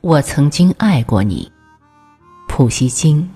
[0.00, 1.50] 我曾经爱过你，
[2.46, 3.28] 普希金。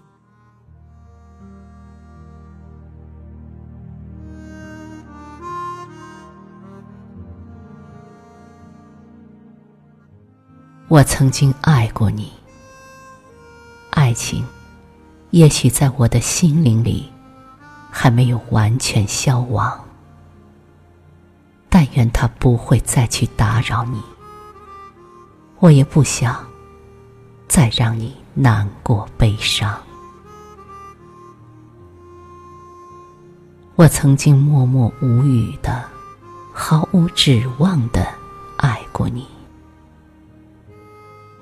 [10.87, 12.33] 我曾经爱过你，
[13.91, 14.47] 爱情
[15.31, 17.11] 也许在我的心灵里
[17.91, 19.85] 还没有完全消亡。
[21.69, 24.01] 但愿他不会再去打扰你，
[25.59, 26.52] 我也不想
[27.53, 29.79] 再让你难过悲伤。
[33.77, 35.85] 我曾经默默无语的、
[36.51, 38.09] 毫无指望的
[38.57, 39.27] 爱过你，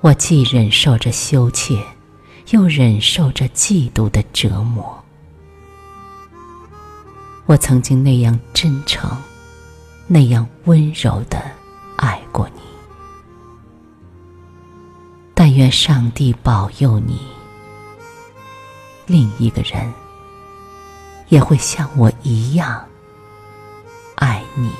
[0.01, 1.80] 我既忍受着羞怯，
[2.48, 5.01] 又忍受着嫉妒的折磨。
[7.46, 9.09] 我曾经那样真诚。
[10.09, 11.40] 那样温柔的
[15.54, 17.20] 愿上帝保佑你，
[19.06, 19.93] 另一个人
[21.29, 22.84] 也会像我一样
[24.16, 24.71] 爱你。